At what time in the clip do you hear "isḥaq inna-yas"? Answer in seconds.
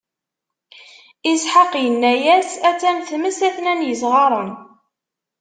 1.31-2.49